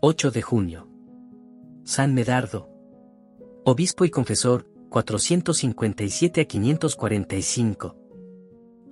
[0.00, 0.88] 8 de junio.
[1.84, 2.68] San Medardo.
[3.64, 7.96] Obispo y confesor, 457 a 545.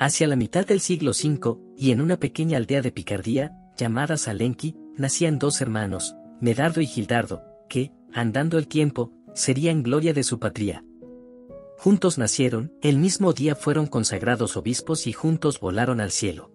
[0.01, 4.77] Hacia la mitad del siglo V, y en una pequeña aldea de Picardía, llamada Salenki,
[4.96, 10.86] nacían dos hermanos, Medardo y Gildardo, que, andando el tiempo, serían gloria de su patria.
[11.77, 16.54] Juntos nacieron, el mismo día fueron consagrados obispos y juntos volaron al cielo.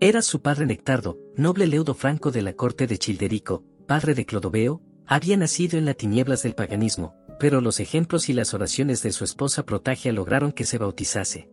[0.00, 4.80] Era su padre Nectardo, noble leudo franco de la corte de Childerico, padre de Clodoveo,
[5.06, 9.24] había nacido en las tinieblas del paganismo, pero los ejemplos y las oraciones de su
[9.24, 11.50] esposa Protagia lograron que se bautizase.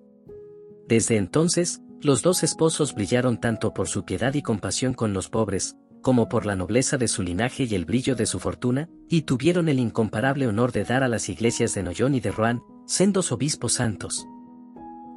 [0.88, 5.76] Desde entonces, los dos esposos brillaron tanto por su piedad y compasión con los pobres,
[6.04, 9.70] como por la nobleza de su linaje y el brillo de su fortuna, y tuvieron
[9.70, 13.74] el incomparable honor de dar a las iglesias de Noyón y de Rouen, sendos obispos
[13.74, 14.28] santos.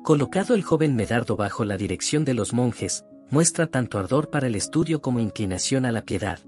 [0.03, 4.55] Colocado el joven Medardo bajo la dirección de los monjes, muestra tanto ardor para el
[4.55, 6.39] estudio como inclinación a la piedad.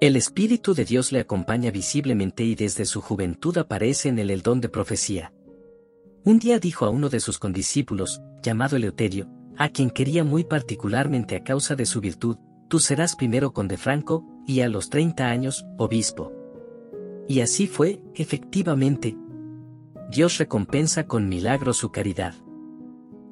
[0.00, 4.42] El Espíritu de Dios le acompaña visiblemente y desde su juventud aparece en él el
[4.42, 5.32] don de profecía.
[6.24, 11.36] Un día dijo a uno de sus condiscípulos, llamado Eleuterio, a quien quería muy particularmente
[11.36, 15.66] a causa de su virtud, tú serás primero conde franco, y a los 30 años,
[15.76, 16.32] obispo.
[17.28, 19.16] Y así fue, efectivamente.
[20.10, 22.34] Dios recompensa con milagro su caridad.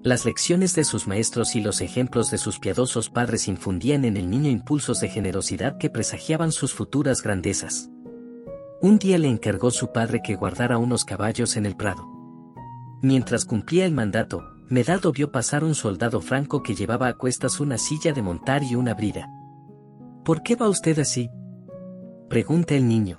[0.04, 4.30] Las lecciones de sus maestros y los ejemplos de sus piadosos padres infundían en el
[4.30, 7.90] niño impulsos de generosidad que presagiaban sus futuras grandezas.
[8.80, 12.06] Un día le encargó su padre que guardara unos caballos en el prado.
[13.02, 17.78] Mientras cumplía el mandato, Medardo vio pasar un soldado franco que llevaba a cuestas una
[17.78, 19.28] silla de montar y una brida.
[20.24, 21.30] ¿Por qué va usted así?
[22.28, 23.18] Pregunta el niño.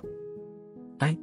[1.00, 1.20] Ay.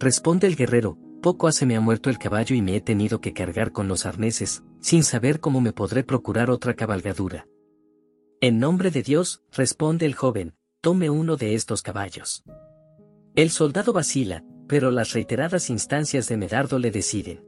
[0.00, 3.32] Responde el guerrero, poco hace me ha muerto el caballo y me he tenido que
[3.32, 7.48] cargar con los arneses, sin saber cómo me podré procurar otra cabalgadura.
[8.40, 12.44] En nombre de Dios, responde el joven, tome uno de estos caballos.
[13.34, 17.44] El soldado vacila, pero las reiteradas instancias de Medardo le deciden.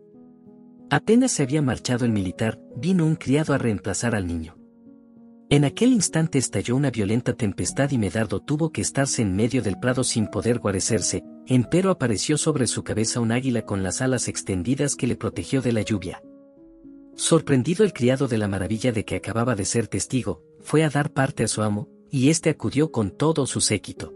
[0.90, 4.58] Apenas se había marchado el militar, vino un criado a reemplazar al niño.
[5.51, 9.79] En aquel instante estalló una violenta tempestad y Medardo tuvo que estarse en medio del
[9.79, 14.95] prado sin poder guarecerse, empero apareció sobre su cabeza un águila con las alas extendidas
[14.95, 16.23] que le protegió de la lluvia.
[17.14, 21.14] Sorprendido el criado de la maravilla de que acababa de ser testigo, fue a dar
[21.14, 24.13] parte a su amo, y éste acudió con todo su séquito.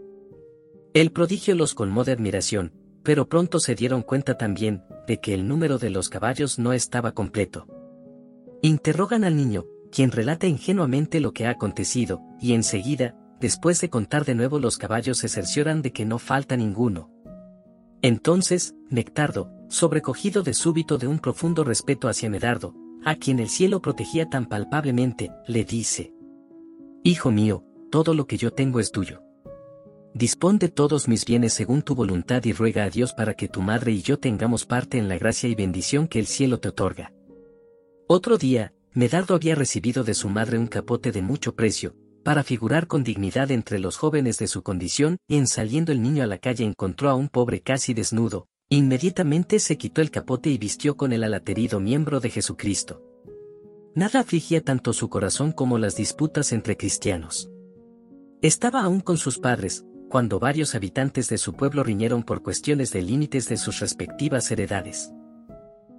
[0.93, 5.47] El prodigio los colmó de admiración, pero pronto se dieron cuenta también, de que el
[5.47, 7.65] número de los caballos no estaba completo.
[8.61, 14.25] Interrogan al niño, quien relata ingenuamente lo que ha acontecido, y enseguida, después de contar
[14.25, 17.11] de nuevo los caballos se cercioran de que no falta ninguno.
[18.01, 22.73] Entonces, Nectardo, sobrecogido de súbito de un profundo respeto hacia Medardo,
[23.05, 26.11] a quien el cielo protegía tan palpablemente, le dice,
[27.03, 29.21] Hijo mío, todo lo que yo tengo es tuyo.
[30.15, 33.61] Dispón de todos mis bienes según tu voluntad y ruega a Dios para que tu
[33.61, 37.13] madre y yo tengamos parte en la gracia y bendición que el cielo te otorga.
[38.07, 42.85] Otro día, Medardo había recibido de su madre un capote de mucho precio, para figurar
[42.85, 46.37] con dignidad entre los jóvenes de su condición, y en saliendo el niño a la
[46.37, 51.11] calle encontró a un pobre casi desnudo, inmediatamente se quitó el capote y vistió con
[51.11, 53.01] el alaterido miembro de Jesucristo.
[53.95, 57.49] Nada afligía tanto su corazón como las disputas entre cristianos.
[58.41, 63.01] Estaba aún con sus padres, cuando varios habitantes de su pueblo riñeron por cuestiones de
[63.01, 65.11] límites de sus respectivas heredades.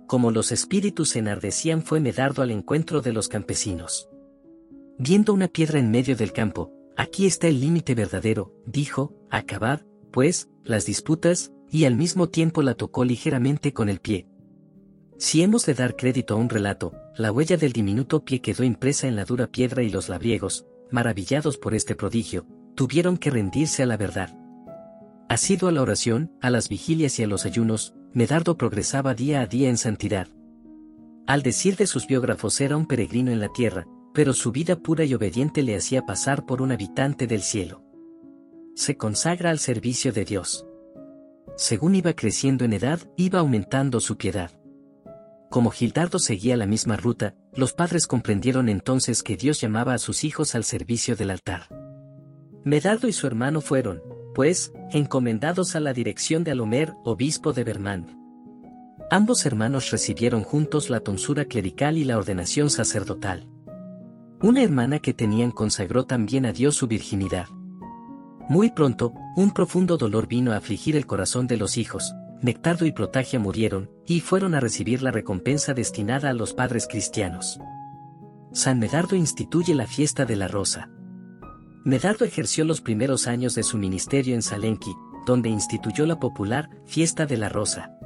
[0.06, 4.08] Como los espíritus enardecían fue Medardo al encuentro de los campesinos.
[4.98, 9.80] Viendo una piedra en medio del campo, aquí está el límite verdadero, dijo, acabad,
[10.12, 14.28] pues, las disputas, y al mismo tiempo la tocó ligeramente con el pie.
[15.18, 19.08] Si hemos de dar crédito a un relato, la huella del diminuto pie quedó impresa
[19.08, 23.86] en la dura piedra y los labriegos, maravillados por este prodigio, tuvieron que rendirse a
[23.86, 24.36] la verdad.
[25.28, 29.46] Asido a la oración, a las vigilias y a los ayunos, Medardo progresaba día a
[29.46, 30.28] día en santidad.
[31.26, 35.04] Al decir de sus biógrafos era un peregrino en la tierra, pero su vida pura
[35.04, 37.82] y obediente le hacía pasar por un habitante del cielo.
[38.76, 40.64] Se consagra al servicio de Dios.
[41.56, 44.52] Según iba creciendo en edad, iba aumentando su piedad.
[45.50, 50.22] Como Gildardo seguía la misma ruta, los padres comprendieron entonces que Dios llamaba a sus
[50.22, 51.68] hijos al servicio del altar.
[52.62, 54.00] Medardo y su hermano fueron,
[54.34, 58.10] pues, encomendados a la dirección de Alomer, obispo de Vermand.
[59.10, 63.48] Ambos hermanos recibieron juntos la tonsura clerical y la ordenación sacerdotal.
[64.42, 67.46] Una hermana que tenían consagró también a Dios su virginidad.
[68.48, 72.92] Muy pronto, un profundo dolor vino a afligir el corazón de los hijos, Nectardo y
[72.92, 77.58] Protagia murieron, y fueron a recibir la recompensa destinada a los padres cristianos.
[78.52, 80.90] San Medardo instituye la fiesta de la rosa.
[81.84, 84.94] Medardo ejerció los primeros años de su ministerio en Salenki,
[85.26, 87.98] donde instituyó la popular Fiesta de la Rosa.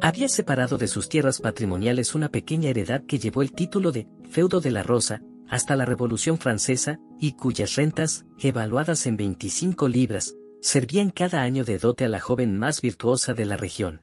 [0.00, 4.60] Había separado de sus tierras patrimoniales una pequeña heredad que llevó el título de Feudo
[4.60, 11.10] de la Rosa, hasta la Revolución Francesa, y cuyas rentas, evaluadas en 25 libras, servían
[11.10, 14.02] cada año de dote a la joven más virtuosa de la región.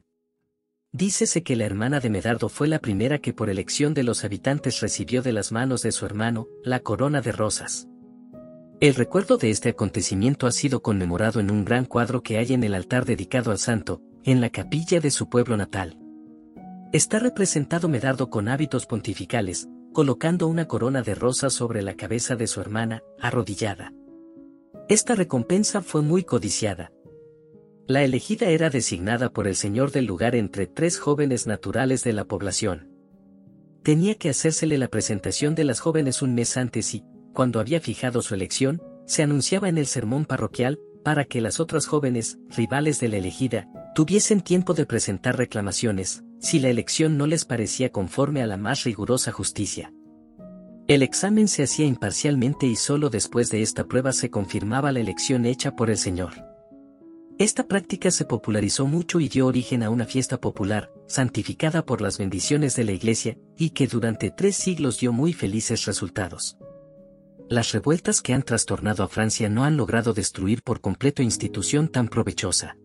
[0.94, 4.80] Dícese que la hermana de Medardo fue la primera que por elección de los habitantes
[4.80, 7.90] recibió de las manos de su hermano la corona de rosas.
[8.82, 12.64] El recuerdo de este acontecimiento ha sido conmemorado en un gran cuadro que hay en
[12.66, 15.98] el altar dedicado al santo, en la capilla de su pueblo natal.
[16.92, 22.48] Está representado Medardo con hábitos pontificales, colocando una corona de rosas sobre la cabeza de
[22.48, 23.94] su hermana, arrodillada.
[24.90, 26.92] Esta recompensa fue muy codiciada.
[27.88, 32.26] La elegida era designada por el señor del lugar entre tres jóvenes naturales de la
[32.26, 32.90] población.
[33.84, 38.24] Tenía que hacérsele la presentación de las jóvenes un mes antes y, cuando había fijado
[38.24, 43.10] su elección, se anunciaba en el sermón parroquial, para que las otras jóvenes, rivales de
[43.10, 48.48] la elegida, tuviesen tiempo de presentar reclamaciones, si la elección no les parecía conforme a
[48.48, 49.94] la más rigurosa justicia.
[50.88, 55.46] El examen se hacía imparcialmente y solo después de esta prueba se confirmaba la elección
[55.46, 56.34] hecha por el Señor.
[57.38, 62.18] Esta práctica se popularizó mucho y dio origen a una fiesta popular, santificada por las
[62.18, 66.58] bendiciones de la Iglesia, y que durante tres siglos dio muy felices resultados.
[67.48, 72.08] Las revueltas que han trastornado a Francia no han logrado destruir por completo institución tan
[72.08, 72.78] provechosa.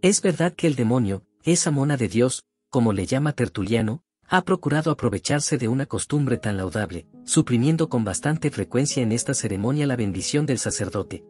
[0.00, 4.90] Es verdad que el demonio, esa mona de Dios, como le llama Tertuliano, ha procurado
[4.90, 10.46] aprovecharse de una costumbre tan laudable, suprimiendo con bastante frecuencia en esta ceremonia la bendición
[10.46, 11.24] del sacerdote.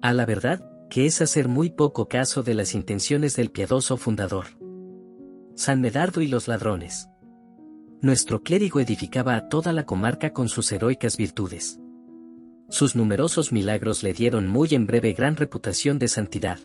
[0.00, 4.46] A la verdad, que es hacer muy poco caso de las intenciones del piadoso fundador.
[5.56, 7.06] San Medardo y los ladrones
[8.02, 11.78] nuestro clérigo edificaba a toda la comarca con sus heroicas virtudes.
[12.70, 16.58] Sus numerosos milagros le dieron muy en breve gran reputación de santidad.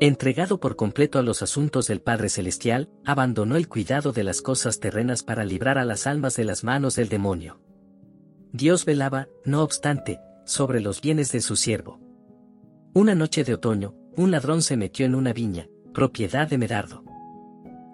[0.00, 4.80] Entregado por completo a los asuntos del Padre Celestial, abandonó el cuidado de las cosas
[4.80, 7.60] terrenas para librar a las almas de las manos del demonio.
[8.52, 12.00] Dios velaba, no obstante, sobre los bienes de su siervo.
[12.94, 17.04] Una noche de otoño, un ladrón se metió en una viña, propiedad de Medardo.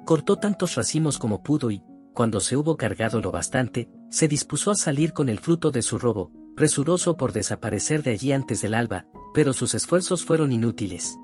[0.05, 1.83] Cortó tantos racimos como pudo y,
[2.17, 5.99] cuando se hubo cargado lo bastante, se dispuso a salir con el fruto de su
[5.99, 9.05] robo, presuroso por desaparecer de allí antes del alba,
[9.35, 11.19] pero sus esfuerzos fueron inútiles.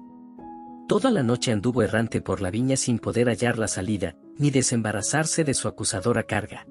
[0.89, 5.45] Toda la noche anduvo errante por la viña sin poder hallar la salida, ni desembarazarse
[5.45, 6.67] de su acusadora carga.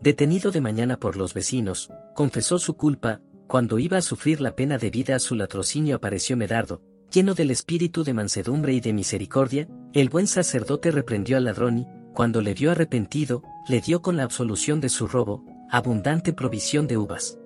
[0.00, 4.76] Detenido de mañana por los vecinos, confesó su culpa, cuando iba a sufrir la pena
[4.76, 6.82] debida a su latrocinio apareció Medardo,
[7.12, 11.99] lleno del espíritu de mansedumbre y de misericordia, el buen sacerdote reprendió al ladrón y,
[12.14, 16.96] cuando le vio arrepentido, le dio con la absolución de su robo, abundante provisión de
[16.98, 17.38] uvas.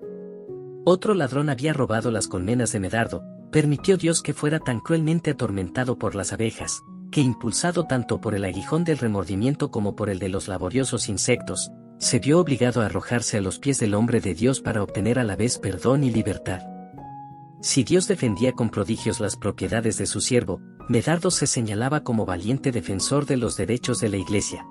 [0.85, 5.99] Otro ladrón había robado las colmenas de Medardo, permitió Dios que fuera tan cruelmente atormentado
[5.99, 10.29] por las abejas, que impulsado tanto por el aguijón del remordimiento como por el de
[10.29, 14.61] los laboriosos insectos, se vio obligado a arrojarse a los pies del hombre de Dios
[14.61, 16.63] para obtener a la vez perdón y libertad.
[17.61, 22.71] Si Dios defendía con prodigios las propiedades de su siervo, Medardo se señalaba como valiente
[22.71, 24.67] defensor de los derechos de la Iglesia.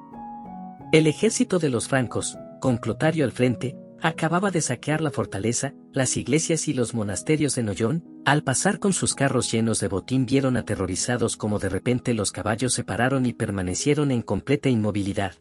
[0.91, 6.15] El ejército de los francos, con Clotario al frente, acababa de saquear la fortaleza, las
[6.15, 10.55] iglesias y los monasterios de Noyon, al pasar con sus carros llenos de botín vieron
[10.55, 15.33] aterrorizados como de repente los caballos se pararon y permanecieron en completa inmovilidad.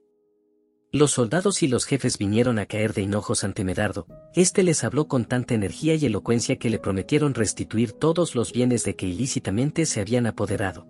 [0.94, 5.08] Los soldados y los jefes vinieron a caer de hinojos ante Medardo, este les habló
[5.08, 9.86] con tanta energía y elocuencia que le prometieron restituir todos los bienes de que ilícitamente
[9.86, 10.86] se habían apoderado.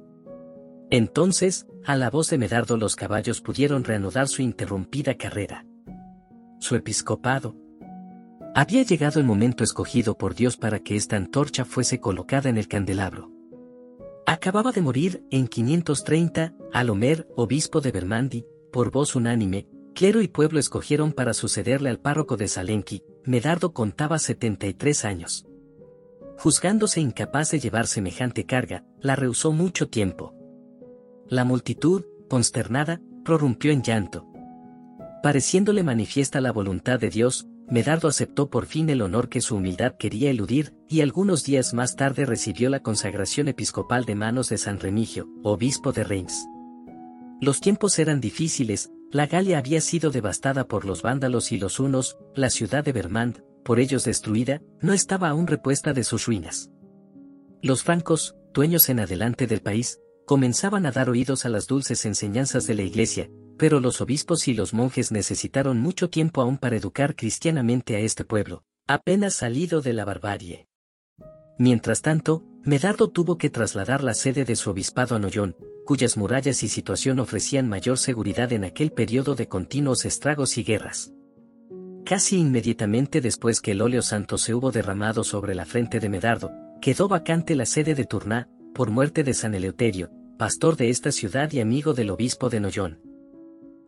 [0.90, 5.64] Entonces, a la voz de Medardo los caballos pudieron reanudar su interrumpida carrera.
[6.58, 7.54] Su episcopado.
[8.56, 12.66] Había llegado el momento escogido por Dios para que esta antorcha fuese colocada en el
[12.66, 13.30] candelabro.
[14.26, 20.58] Acababa de morir, en 530, Alomer, obispo de Bermandi, por voz unánime, Clero y pueblo
[20.58, 25.46] escogieron para sucederle al párroco de Salenki, Medardo contaba 73 años.
[26.38, 30.34] Juzgándose incapaz de llevar semejante carga, la rehusó mucho tiempo.
[31.28, 34.26] La multitud, consternada, prorrumpió en llanto.
[35.22, 39.96] Pareciéndole manifiesta la voluntad de Dios, Medardo aceptó por fin el honor que su humildad
[39.96, 44.80] quería eludir, y algunos días más tarde recibió la consagración episcopal de manos de San
[44.80, 46.44] Remigio, obispo de Reims.
[47.40, 52.16] Los tiempos eran difíciles, la Galia había sido devastada por los vándalos y los hunos,
[52.34, 56.70] la ciudad de Vermand, por ellos destruida, no estaba aún repuesta de sus ruinas.
[57.62, 62.66] Los francos, dueños en adelante del país, comenzaban a dar oídos a las dulces enseñanzas
[62.66, 67.14] de la Iglesia, pero los obispos y los monjes necesitaron mucho tiempo aún para educar
[67.14, 70.66] cristianamente a este pueblo, Apenas salido de la barbarie.
[71.56, 76.62] Mientras tanto, Medardo tuvo que trasladar la sede de su obispado a Noyon, cuyas murallas
[76.62, 81.12] y situación ofrecían mayor seguridad en aquel periodo de continuos estragos y guerras.
[82.04, 86.50] Casi inmediatamente después que el óleo santo se hubo derramado sobre la frente de Medardo,
[86.80, 91.52] quedó vacante la sede de Turná, por muerte de San Eleuterio, pastor de esta ciudad
[91.52, 93.00] y amigo del obispo de Noyon.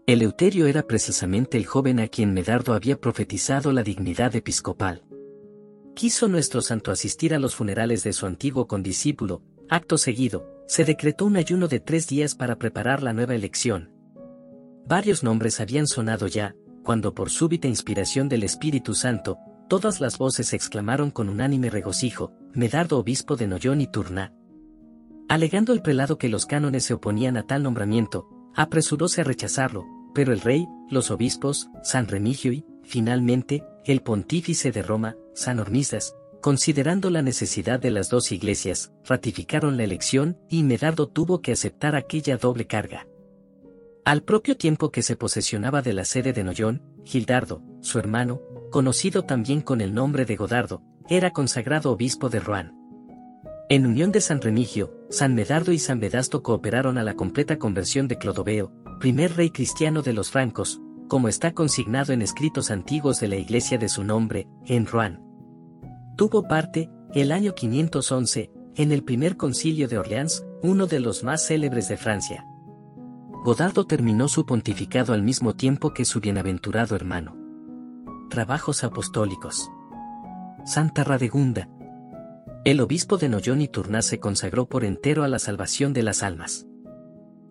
[0.06, 5.02] Eleuterio era precisamente el joven a quien Medardo había profetizado la dignidad episcopal.
[5.94, 9.42] Quiso nuestro santo asistir a los funerales de su antiguo condiscípulo,
[9.74, 13.90] acto seguido, se decretó un ayuno de tres días para preparar la nueva elección.
[14.86, 16.54] Varios nombres habían sonado ya,
[16.84, 19.36] cuando por súbita inspiración del Espíritu Santo,
[19.68, 24.32] todas las voces exclamaron con unánime regocijo, Medardo obispo de Noyon y Turná.
[25.28, 30.32] Alegando el prelado que los cánones se oponían a tal nombramiento, apresuróse a rechazarlo, pero
[30.32, 37.08] el rey, los obispos, San Remigio y, finalmente, el pontífice de Roma, San Hormisdas, considerando
[37.08, 42.36] la necesidad de las dos iglesias, ratificaron la elección y Medardo tuvo que aceptar aquella
[42.36, 43.06] doble carga.
[44.04, 49.22] Al propio tiempo que se posesionaba de la sede de Noyon, Gildardo, su hermano, conocido
[49.22, 52.74] también con el nombre de Godardo, era consagrado obispo de Rouen.
[53.70, 58.06] En unión de San Remigio, San Medardo y San Vedasto cooperaron a la completa conversión
[58.06, 58.70] de Clodoveo,
[59.00, 63.78] primer rey cristiano de los francos, como está consignado en escritos antiguos de la iglesia
[63.78, 65.23] de su nombre, en Rouen.
[66.16, 71.44] Tuvo parte, el año 511, en el primer concilio de Orleans, uno de los más
[71.44, 72.46] célebres de Francia.
[73.44, 77.36] Godardo terminó su pontificado al mismo tiempo que su bienaventurado hermano.
[78.30, 79.68] Trabajos apostólicos.
[80.64, 81.68] Santa Radegunda.
[82.64, 86.22] El obispo de Noyon y Turná se consagró por entero a la salvación de las
[86.22, 86.64] almas.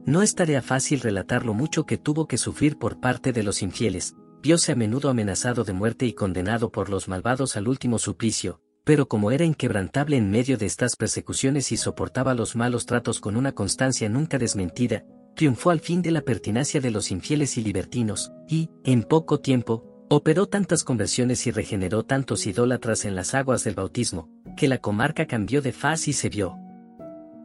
[0.05, 3.61] No es tarea fácil relatar lo mucho que tuvo que sufrir por parte de los
[3.61, 8.59] infieles, viose a menudo amenazado de muerte y condenado por los malvados al último suplicio,
[8.83, 13.37] pero como era inquebrantable en medio de estas persecuciones y soportaba los malos tratos con
[13.37, 18.33] una constancia nunca desmentida, triunfó al fin de la pertinacia de los infieles y libertinos,
[18.49, 23.75] y, en poco tiempo, operó tantas conversiones y regeneró tantos idólatras en las aguas del
[23.75, 26.57] bautismo, que la comarca cambió de faz y se vio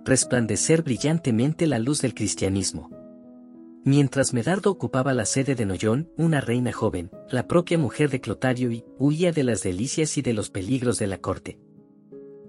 [0.04, 2.97] resplandecer brillantemente la luz del cristianismo.
[3.84, 8.70] Mientras Medardo ocupaba la sede de Noyon, una reina joven, la propia mujer de Clotario
[8.70, 11.58] y, huía de las delicias y de los peligros de la corte.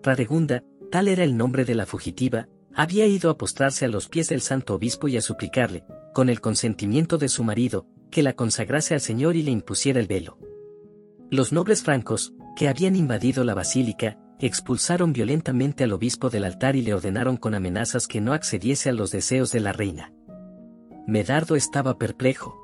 [0.04, 4.30] Radegunda, tal era el nombre de la fugitiva, había ido a postrarse a los pies
[4.30, 5.84] del santo obispo y a suplicarle,
[6.14, 10.08] con el consentimiento de su marido, que la consagrase al Señor y le impusiera el
[10.08, 10.38] velo.
[11.30, 16.82] Los nobles francos, que habían invadido la basílica, expulsaron violentamente al obispo del altar y
[16.82, 20.14] le ordenaron con amenazas que no accediese a los deseos de la reina.
[21.10, 22.56] Medardo estaba perplejo.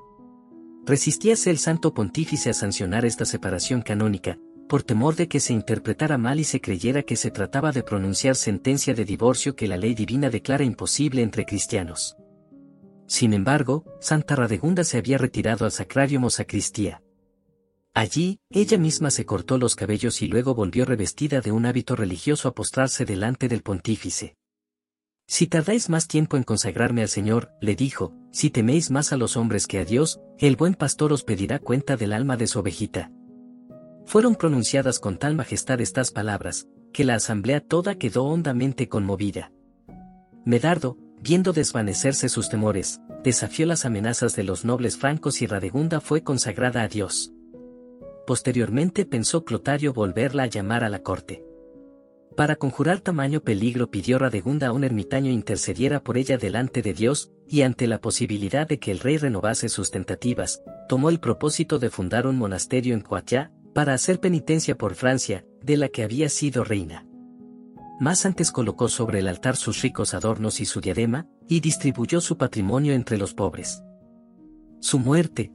[0.85, 4.37] Resistíase el santo pontífice a sancionar esta separación canónica,
[4.69, 8.35] por temor de que se interpretara mal y se creyera que se trataba de pronunciar
[8.35, 12.17] sentencia de divorcio que la ley divina declara imposible entre cristianos.
[13.07, 17.01] Sin embargo, Santa Radegunda se había retirado al sacrario o sacristía.
[17.95, 22.47] Allí, ella misma se cortó los cabellos y luego volvió revestida de un hábito religioso
[22.47, 24.35] a postrarse delante del pontífice.
[25.27, 29.37] Si tardáis más tiempo en consagrarme al Señor, le dijo, si teméis más a los
[29.37, 33.11] hombres que a Dios, el buen pastor os pedirá cuenta del alma de su ovejita.
[34.05, 39.51] Fueron pronunciadas con tal majestad estas palabras, que la asamblea toda quedó hondamente conmovida.
[40.45, 46.21] Medardo, viendo desvanecerse sus temores, desafió las amenazas de los nobles francos y Radegunda fue
[46.21, 47.33] consagrada a Dios.
[48.27, 51.43] Posteriormente pensó Clotario volverla a llamar a la corte.
[52.35, 57.31] Para conjurar tamaño peligro pidió Radegunda a un ermitaño intercediera por ella delante de Dios,
[57.47, 61.89] y ante la posibilidad de que el rey renovase sus tentativas, tomó el propósito de
[61.89, 66.63] fundar un monasterio en Poitiers, para hacer penitencia por Francia, de la que había sido
[66.63, 67.07] reina.
[67.99, 72.37] Más antes colocó sobre el altar sus ricos adornos y su diadema, y distribuyó su
[72.37, 73.81] patrimonio entre los pobres.
[74.81, 75.53] Su muerte.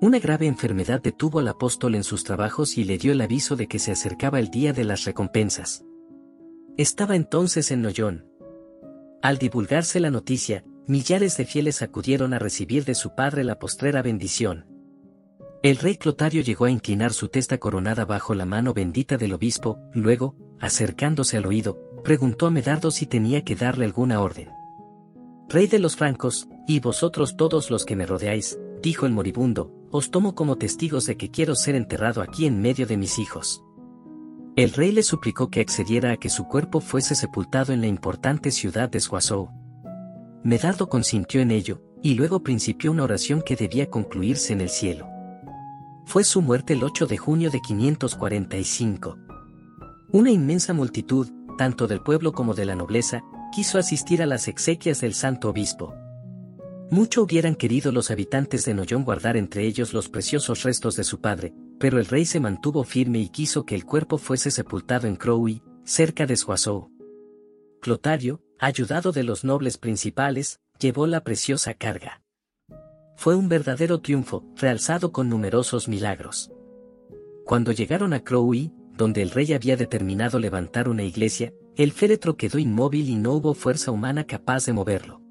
[0.00, 3.66] Una grave enfermedad detuvo al apóstol en sus trabajos y le dio el aviso de
[3.66, 5.84] que se acercaba el día de las recompensas.
[6.76, 8.24] Estaba entonces en Noyon.
[9.22, 14.00] Al divulgarse la noticia, millares de fieles acudieron a recibir de su padre la postrera
[14.00, 14.66] bendición.
[15.64, 19.80] El rey Clotario llegó a inclinar su testa coronada bajo la mano bendita del obispo,
[19.92, 24.48] luego, acercándose al oído, preguntó a Medardo si tenía que darle alguna orden.
[25.48, 30.10] Rey de los francos, y vosotros todos los que me rodeáis, dijo el moribundo, os
[30.10, 33.62] tomo como testigos de que quiero ser enterrado aquí en medio de mis hijos.
[34.56, 38.50] El rey le suplicó que accediera a que su cuerpo fuese sepultado en la importante
[38.50, 39.50] ciudad de Soissons.
[40.42, 45.06] Medardo consintió en ello, y luego principió una oración que debía concluirse en el cielo.
[46.04, 49.16] Fue su muerte el 8 de junio de 545.
[50.10, 51.28] Una inmensa multitud,
[51.58, 55.94] tanto del pueblo como de la nobleza, quiso asistir a las exequias del santo obispo.
[56.90, 61.20] Mucho hubieran querido los habitantes de Noyon guardar entre ellos los preciosos restos de su
[61.20, 65.16] padre, pero el rey se mantuvo firme y quiso que el cuerpo fuese sepultado en
[65.16, 66.86] Crowy, cerca de Soissons.
[67.82, 72.22] Clotario, ayudado de los nobles principales, llevó la preciosa carga.
[73.16, 76.50] Fue un verdadero triunfo, realzado con numerosos milagros.
[77.44, 82.58] Cuando llegaron a Crowy, donde el rey había determinado levantar una iglesia, el féretro quedó
[82.58, 85.27] inmóvil y no hubo fuerza humana capaz de moverlo.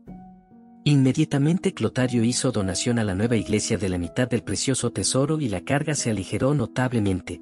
[0.88, 5.50] Inmediatamente Clotario hizo donación a la nueva iglesia de la mitad del precioso tesoro y
[5.50, 7.42] la carga se aligeró notablemente.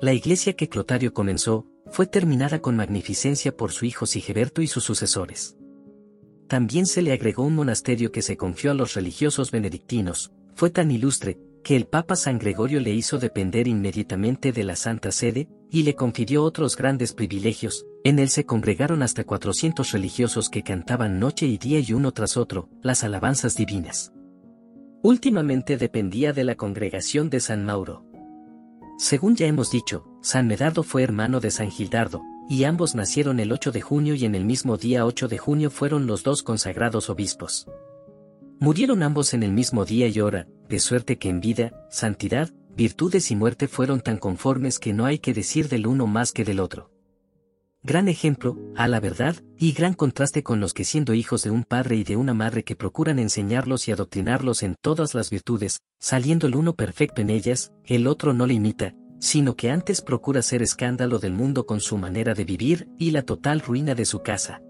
[0.00, 4.84] La iglesia que Clotario comenzó, fue terminada con magnificencia por su hijo Sigeberto y sus
[4.84, 5.56] sucesores.
[6.46, 10.92] También se le agregó un monasterio que se confió a los religiosos benedictinos, fue tan
[10.92, 15.82] ilustre, que el Papa San Gregorio le hizo depender inmediatamente de la Santa Sede, y
[15.82, 21.46] le confirió otros grandes privilegios, en él se congregaron hasta 400 religiosos que cantaban noche
[21.46, 24.12] y día y uno tras otro, las alabanzas divinas.
[25.02, 28.04] Últimamente dependía de la congregación de San Mauro.
[28.98, 33.50] Según ya hemos dicho, San Medardo fue hermano de San Gildardo, y ambos nacieron el
[33.50, 37.08] 8 de junio y en el mismo día 8 de junio fueron los dos consagrados
[37.08, 37.66] obispos.
[38.60, 43.30] Murieron ambos en el mismo día y hora, de suerte que en vida, santidad, virtudes
[43.30, 46.60] y muerte fueron tan conformes que no hay que decir del uno más que del
[46.60, 46.93] otro
[47.84, 51.64] gran ejemplo, a la verdad, y gran contraste con los que siendo hijos de un
[51.64, 56.46] padre y de una madre que procuran enseñarlos y adoctrinarlos en todas las virtudes, saliendo
[56.46, 60.62] el uno perfecto en ellas, el otro no le imita, sino que antes procura ser
[60.62, 64.62] escándalo del mundo con su manera de vivir y la total ruina de su casa.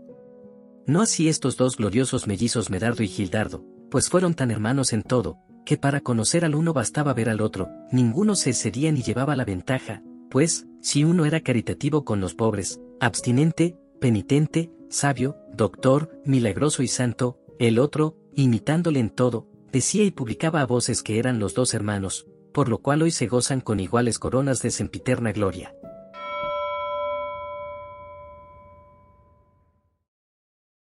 [0.86, 5.38] No así estos dos gloriosos mellizos Medardo y Gildardo, pues fueron tan hermanos en todo,
[5.64, 9.44] que para conocer al uno bastaba ver al otro, ninguno se excedía ni llevaba la
[9.44, 16.88] ventaja, pues, si uno era caritativo con los pobres, abstinente, penitente, sabio, doctor, milagroso y
[16.88, 21.74] santo, el otro, imitándole en todo, decía y publicaba a voces que eran los dos
[21.74, 25.74] hermanos, por lo cual hoy se gozan con iguales coronas de sempiterna gloria.